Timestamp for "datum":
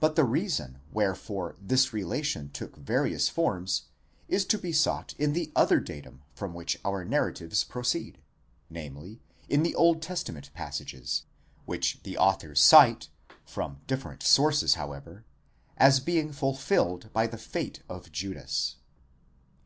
5.80-6.22